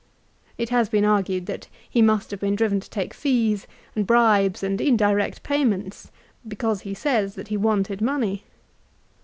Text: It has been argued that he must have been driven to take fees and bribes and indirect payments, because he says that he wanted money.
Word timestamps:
It 0.57 0.69
has 0.69 0.89
been 0.89 1.05
argued 1.05 1.45
that 1.45 1.67
he 1.87 2.01
must 2.01 2.31
have 2.31 2.39
been 2.39 2.55
driven 2.55 2.79
to 2.79 2.89
take 2.89 3.13
fees 3.13 3.67
and 3.95 4.07
bribes 4.07 4.63
and 4.63 4.81
indirect 4.81 5.43
payments, 5.43 6.09
because 6.47 6.81
he 6.81 6.95
says 6.95 7.35
that 7.35 7.49
he 7.49 7.55
wanted 7.57 8.01
money. 8.01 8.43